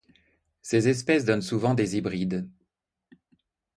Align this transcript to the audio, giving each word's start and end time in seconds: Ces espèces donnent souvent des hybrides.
Ces 0.63 0.87
espèces 0.89 1.25
donnent 1.25 1.43
souvent 1.43 1.75
des 1.75 1.95
hybrides. 1.95 2.49